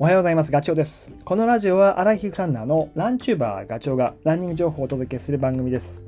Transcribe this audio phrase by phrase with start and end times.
[0.00, 0.52] おはようございます。
[0.52, 1.10] ガチョウです。
[1.24, 6.04] このラジオはアライヒフランナーのランチューバーガチョウがランニング情報をお届けする番組です。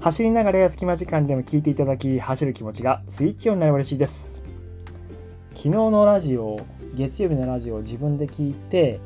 [0.00, 4.42] 走りながら隙間時間でも聞いていただき、走る気持ちがスイッチオンになれば嬉しいです。
[5.50, 6.58] 昨日のラジオ、
[6.96, 8.98] 月曜日のラジオを自分で聞いて、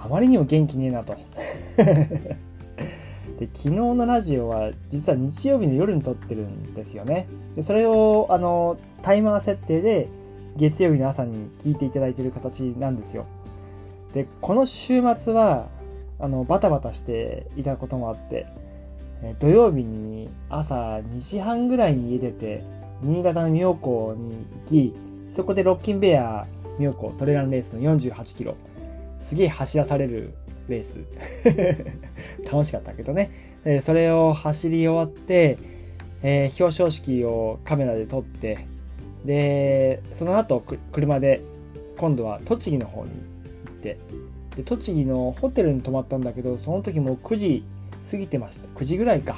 [0.00, 1.16] あまりにも元気ねえなと。
[3.40, 7.26] で昨日のラジオは実は日曜日の夜に撮ってるんですよね。
[7.56, 10.06] でそれをあのタイマー設定で
[10.56, 13.26] 月曜日の朝に聞いていただいている形なんですよ。
[14.14, 15.68] で、この週末は、
[16.18, 18.46] あの、バタバタしていたこともあって、
[19.38, 22.64] 土曜日に朝2時半ぐらいに家出て、
[23.02, 24.94] 新潟の妙高に行き、
[25.34, 26.46] そこでロッキンベア
[26.78, 28.56] 妙高トレランレースの48キロ、
[29.20, 30.34] すげえ走らされる
[30.68, 31.00] レース。
[32.50, 33.30] 楽しかったけどね。
[33.82, 35.56] それを走り終わって、
[36.22, 38.66] えー、表彰式をカメラで撮って、
[39.24, 40.62] で、その後、
[40.92, 41.42] 車で、
[41.98, 43.16] 今度は栃木の方に行
[43.70, 43.98] って
[44.56, 47.64] で、栃木のホテルに泊まったんだけど、その時もう9時
[48.10, 48.68] 過ぎてました。
[48.78, 49.36] 9時ぐらいか。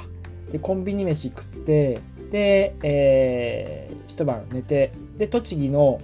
[0.51, 1.99] で、コンビニ飯食って、
[2.31, 6.01] で、えー、一晩寝て、で、栃木の、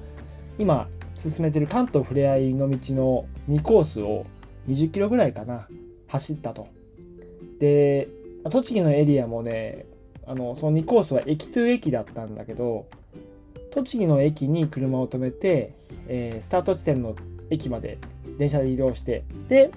[0.57, 4.25] 今、進めてる関東ふれあいの道の2コースを
[4.67, 5.67] 20キロぐらいかな、
[6.07, 6.67] 走ったと。
[7.59, 8.07] で、
[8.49, 9.85] 栃木のエリアもね、
[10.25, 12.87] あの、その2コースは駅と駅だったんだけど、
[13.71, 15.73] 栃木の駅に車を止めて、
[16.07, 17.15] えー、スタート地点の
[17.49, 17.97] 駅まで
[18.37, 19.71] 電車で移動して、で、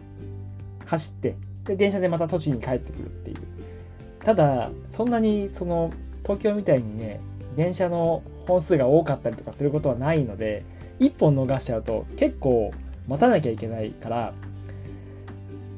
[0.87, 3.37] 走って、で、電車でまた栃木に帰ってくるっていう。
[4.25, 7.21] ただ、そんなに、その、東京みたいにね、
[7.57, 10.65] 電車の本数が多かったりとかすることはないので、
[11.01, 12.73] 1本逃しちゃうと結構
[13.09, 14.33] 待たなきゃいけないから、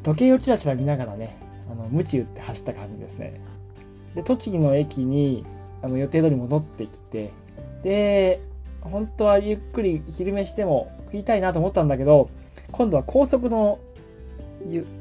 [0.03, 1.39] 時計をチラチラ見ながらね、
[1.71, 3.41] あの、鞭打って走った感じですね。
[4.15, 5.45] で、栃木の駅に、
[5.83, 7.33] あの、予定通り戻ってきて、
[7.87, 8.41] で、
[8.81, 12.29] 本当はゆっくり昼飯でも食いたいなと思ったんだけど、
[12.73, 13.79] 今度は高速の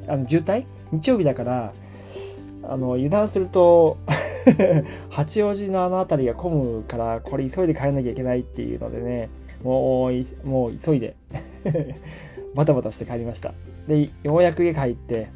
[0.06, 0.64] あの渋滞？
[0.92, 1.72] 日曜日だから、
[2.62, 3.98] あの、油断すると
[5.10, 9.30] 八王子のあの辺りが混むから、これ急いで帰らなきゃいけないっていうのでね、
[9.64, 11.16] もう、もう急いで
[12.54, 13.52] バタバタして帰りました。
[13.88, 15.26] で、ようやく家帰って、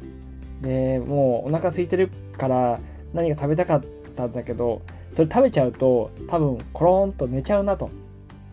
[0.61, 2.79] で、もうお腹空いてるから
[3.13, 3.83] 何か食べたかっ
[4.15, 4.81] たんだけど、
[5.13, 7.89] それ食べちゃうと多分コロンと寝ちゃうなと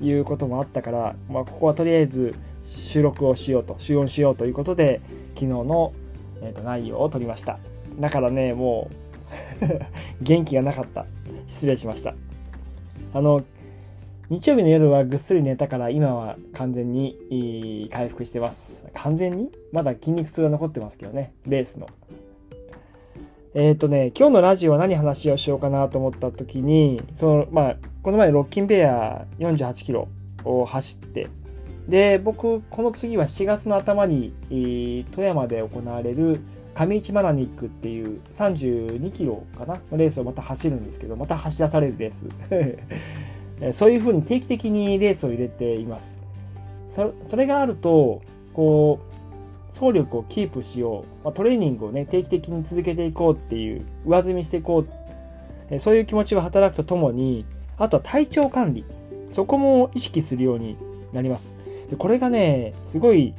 [0.00, 5.00] いうこともあったから、まあ、ここはとりあえず収録をしようと収音しようということで
[5.34, 5.92] 昨日の、
[6.42, 7.58] えー、と内容を取りました。
[7.98, 8.91] だからねも
[9.62, 9.66] う
[10.22, 11.06] 元気がなかった。
[11.48, 12.14] 失礼しました。
[13.14, 13.42] あの
[14.28, 18.84] 日曜日の夜はぐっすり寝たから今は完全に回復してます。
[18.92, 19.50] 完全に？
[19.72, 21.88] まだ筋肉痛が残ってますけどねレースの。
[23.58, 30.06] えっ、ー、とね、今日のラジオは何話をしようかなと思った時に、その、まあ、この前ロッキンベア48キロ
[30.44, 31.26] を走って、
[31.88, 34.32] で、僕、この次は7月の頭に、
[35.10, 36.38] 富山で行われる
[36.76, 42.28] 上市マラニックっていう32キロかなのレースをまた走るんですけど、また走らされるレース。
[43.76, 46.16] そういうふうに定期的にレースを入れています。
[47.26, 48.22] それがあると、
[48.54, 49.18] こう、
[49.71, 54.89] 走力をキープしよう、まあ、トレーニングをね、定期的に続けていこうっていう、上積みしていこう、
[55.71, 57.45] えそういう気持ちが働くとともに、
[57.77, 58.84] あとは体調管理、
[59.31, 60.77] そこも意識するように
[61.12, 61.56] なります。
[61.91, 63.34] でこれがね、すごい、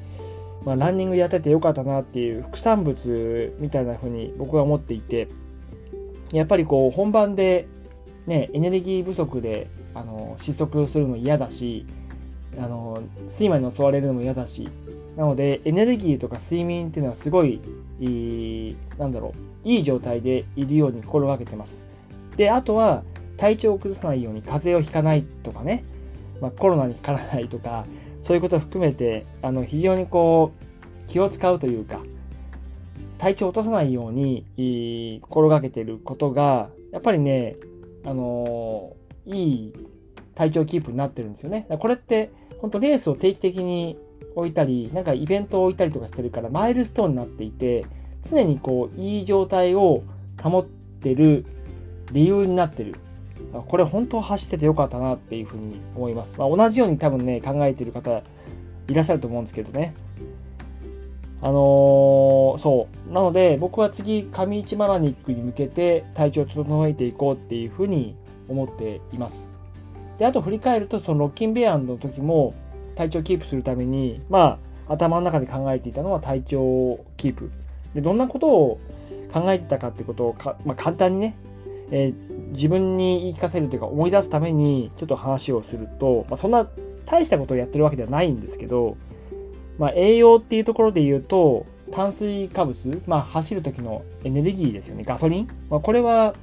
[0.66, 5.30] まあ、ランニングやっててよかったなっていう副産物みたいな風に僕は思っていて、
[6.32, 7.68] やっぱりこう本番で
[8.28, 11.86] ね、エネルギー不足であの失速するの嫌だし、
[12.58, 14.70] あの睡魔に襲われるのも嫌だし、
[15.20, 17.60] なので、エネルギーとか睡眠っていうのはすごい、
[18.00, 19.34] いいなんだろ
[19.66, 21.86] う、いい状態でいるように心がけてます。
[22.38, 23.04] で、あとは、
[23.36, 25.84] 体調を崩さないように風邪をひかないとかね、
[26.40, 27.86] まあ、コロナにかからないとか、
[28.22, 32.00] そういうことを含めて、あの、非常にこう、気を使うというか、
[33.18, 37.58] 体調を落とさないように、心がけてることが、やっぱりね、
[38.06, 39.74] あのー、いい
[40.36, 41.68] 体調キープになってるんですよね。
[41.78, 43.98] これって、本当レースを定期的に
[44.36, 47.86] 置いたり、なんかイベントを置いたりとかしてるから、マイルストーンになっていて、
[48.24, 50.04] 常にこう、いい状態を
[50.42, 51.46] 保ってる
[52.12, 52.96] 理由になってる。
[53.68, 56.36] これ本当走っててよかったなっていうふうに思います。
[56.38, 58.22] まあ、同じように多分ね、考えてる方
[58.88, 59.94] いらっしゃると思うんですけどね。
[61.42, 63.14] あのー、そう。
[63.14, 68.16] なので、僕は次、上市マラニックに向けて体調を整えていこうっていうふうに
[68.50, 69.50] 思っています。
[70.18, 72.54] で、あと振り返ると、そのロッキンベアンの時も、
[73.00, 74.60] 体調をキープするために、ま
[74.90, 77.50] あ、頭の中で考えていたのは体調をキープ。
[77.96, 78.80] で、どんなことを
[79.32, 81.38] 考えてたかってことをか、まあ、簡単にね、
[81.92, 86.68] えー、自分に言い聞かせるというか思い出すためにちょっと話をすると、まあ、そんな
[87.06, 88.98] 大したことをやってるわけではないんですけど、
[89.78, 95.48] まあ、栄養っていうところで言うと、炭水化物、まあ、走る時のエネルギーですよね、ガソリン。
[95.70, 96.36] まあ、これは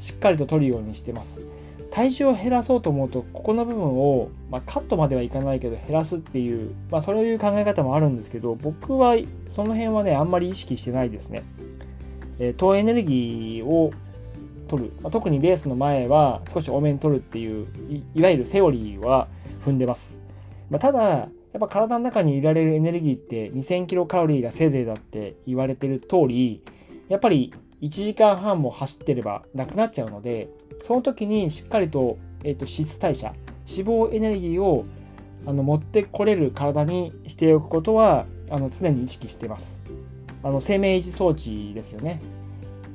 [0.00, 1.40] しっかりと取るようにしてます。
[1.90, 9.16] 体重を減らそうと思うと、ここの部分を、まあ、カットまではいかないけど減らすっていう、まあ、そういう考え方もあるんですけど、僕は
[9.48, 11.42] その辺はね、あんまり意識してないですね。
[12.38, 13.92] えー、糖エネルギーを
[14.68, 17.66] 取る、まあ、特にレースの前は少し多めに取るっていう
[18.14, 19.28] いわゆるセオリーは
[19.64, 20.20] 踏んでます。
[20.70, 21.26] まあ、ただ、や
[21.56, 26.62] っぱ体の中にいられるエネルギーって2000キロカロリーがせいぜいだって言われてる通り、
[27.08, 27.52] やっぱり
[27.82, 30.48] 1時間半も走ってればなくなっちゃうので、
[30.82, 33.34] その時にしっかりと,、えーと、脂質代謝、
[33.68, 34.84] 脂肪エネルギーを
[35.46, 39.80] あの持ってこれる体にしておくことはあの常に意識しています。
[40.42, 42.20] あの生命維持装置ですよね。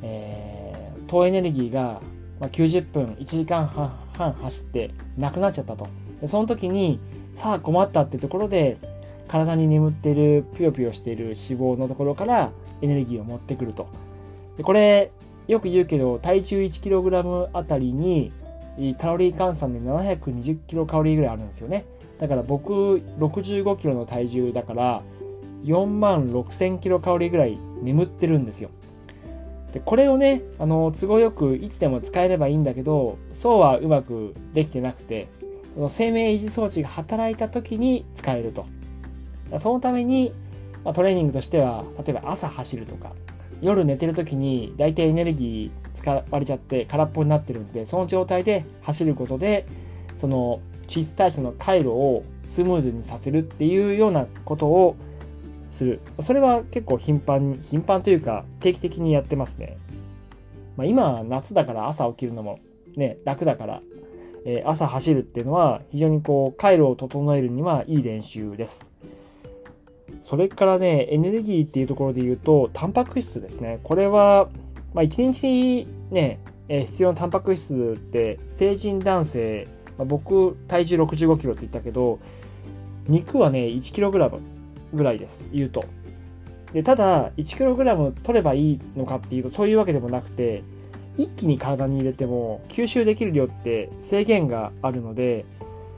[0.02, 2.02] えー、糖エネルギーが
[2.40, 5.88] 90分、1時間半走ってなくなっちゃったと。
[6.22, 7.00] でその時に、
[7.36, 8.78] さあ困ったってところで、
[9.28, 13.88] 体に眠っているぷよぷよしている脂肪のところからエネルギーを持ってくると。
[14.58, 15.12] でこれ、
[15.48, 18.32] よく言うけど、体重 1kg あたりに
[19.00, 21.86] カロリー換算で720キロカロリーぐらいあるんですよね。
[22.20, 25.02] だから僕65キロの体重だから
[25.64, 28.70] 4万6000キロカロリーぐらい眠ってるんですよ。
[29.74, 35.28] でこれをねあの都合よくいつでも使えればいいんだけどそうはうまくできてなくて
[35.74, 38.66] その生命維持装置が働いた時に使えると
[39.60, 40.32] そのために、
[40.86, 43.12] まあ、トレーニングとしては例えば朝走るとか
[43.62, 49.66] 夜寝てる時に大体エネルギー使われちゃって空っぽになってるんでその状態で走ることで
[50.18, 54.96] その脂質代謝の回路をスムーズにさせるっていうようなことを
[55.70, 56.00] する。
[56.22, 59.78] それは結構頻繁に、頻繁というか定期的にやってますね。
[60.78, 62.60] まあ、今、夏だから朝起きるのも
[62.96, 63.82] ね、楽だから、
[64.46, 68.90] えー、朝走るっていうのは非常にこう、回路を整えるにはいい練習です。
[70.26, 73.80] それからね、エネルギーっていうところで言うと、タンパク質ですね。
[73.84, 74.50] これは、
[74.96, 79.68] まあ、1日ね、えー、必要なタンパク質って成人男性、
[80.00, 82.18] まあ、僕体重65キロって言ったけど
[83.08, 84.40] 肉はね1キログラム
[84.96, 85.86] ぐらいです、言うと。
[86.74, 90.64] でただ、1kg 取ればいいのかっていうと、そういうわけでもなくて、
[91.18, 95.46] 一気に体に入れても吸収できる量って制限があるので、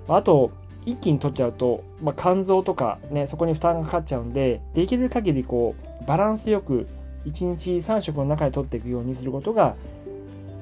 [0.10, 0.52] あと、
[0.88, 6.88] 一気に取っちゃうと、まあ、肝臓とかね、そこに負担がかかっちゃうんで、できる限りこう、バランスよく
[7.26, 9.76] 1日3食の中で取っていくようにすることが、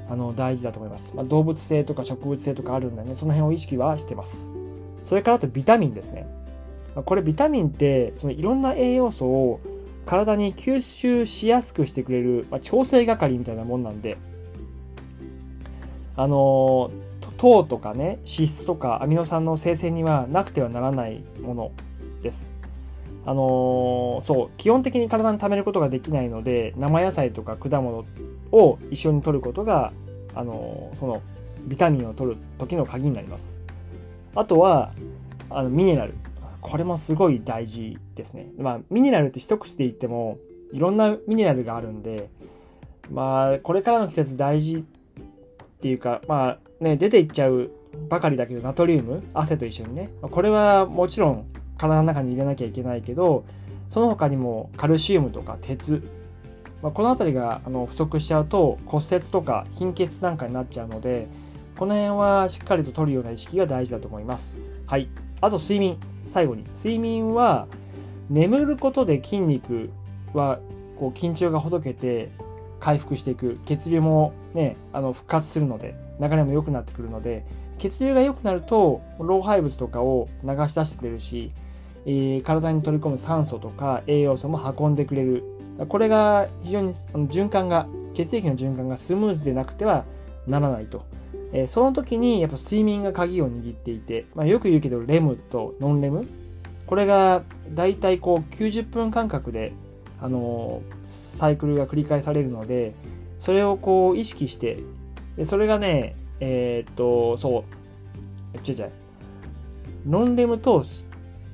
[0.10, 1.14] あの、大事だと思います。
[1.16, 4.52] まあ、動物性とか植物性とかあるんでね、その辺を意識はしてます。
[5.04, 6.28] それからあとビタミンですね。
[7.04, 9.60] これビタミンってそのいろんな栄養素を
[10.06, 14.18] 体に吸収しやすくしてくれる、まあ、調整係みたいなもんなんで
[16.16, 16.92] あの
[17.46, 21.72] 糖とかね脂質とかアミノ酸の生成にはなくてはならないもの
[22.24, 22.52] です。
[23.28, 28.06] あのそう基本的に体に貯めることができないので生野菜とか果物
[28.52, 29.94] を一緒に摂ることが、
[30.34, 31.22] あのその
[31.68, 33.60] ビタミンを取る時の鍵になります。
[34.36, 34.94] あとは
[35.50, 36.16] あのミネラル
[36.62, 38.50] これもすごい大事ですね。
[38.58, 40.40] まあ、ミネラルって一口で言っても、
[40.74, 42.28] いろんなミネラルがあるんで、
[43.12, 44.84] まあ、これからの季節大事
[45.78, 47.70] っていうか、まあ、ね、出ていっちゃう
[48.10, 51.46] ばかりだけど、ナトリウム、汗と一緒にね、これはもちろん
[51.78, 53.46] 体の中に入れなきゃいけないけど、
[53.90, 56.04] その他にもカルシウムとか鉄、
[56.82, 61.28] まあ、この辺りがあの不足しちゃうと骨折とか貧血なんかになっちゃうので、
[61.78, 64.58] この辺はしっかりと取るような意識が大事だと思います。
[64.88, 65.10] はい。
[65.42, 65.98] あと睡眠。
[66.26, 66.64] 最後に。
[66.76, 67.68] 睡眠は、
[68.30, 69.90] 眠ることで筋肉
[70.34, 70.60] は
[70.98, 72.32] こう緊張がほどけて
[72.80, 73.60] 回復していく。
[73.66, 77.46] 血流もね、あの復活するので、流れも良くなってくるので、
[77.78, 81.52] 血流が良くなると、老廃物とかを流し出してくれるし、
[82.06, 85.44] えー、体に取り込む酸素とか栄養素も運んでくれる。
[85.90, 90.06] これが非常に循環が、血液の循環がスムーズでなくては
[90.48, 91.04] ならないと。
[91.52, 96.26] えその時にやっぱ睡眠が鍵を握っていて、まあ、よく言うけどレムとノンレム
[96.88, 97.44] これが
[97.74, 99.74] 大体こう90分間隔で、
[100.22, 102.94] あの、サイクルが繰り返されるので
[103.40, 104.80] それをこう意識して
[105.38, 107.64] でそれがねえー、っとそ
[108.54, 108.92] う違う違う
[110.08, 110.86] ノンレムと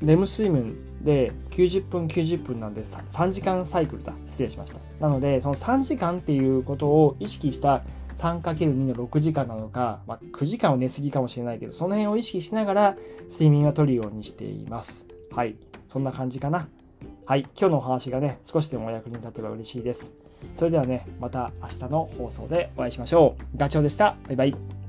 [0.01, 7.83] レム睡眠で90分90分なんで3時間サイクルだ失礼しましたなのでその3時間っていうことを意識した
[8.21, 12.97] 3×2 の6時間なのか、まあ、9時間は寝すぎかもしれないけど、その辺を意識しながら
[13.29, 15.07] 睡眠はとるようにしています。
[15.31, 15.55] はい。
[15.89, 16.67] そんな感じかな。
[17.25, 17.41] はい。
[17.57, 20.20] 今日のお話がね、少しでもお役に立てば嬉しいです。
[20.55, 23.57] それではね、また明日の放送でお会いしましょう。
[23.57, 24.15] ガチョウでした。
[24.27, 24.80] バイバイ。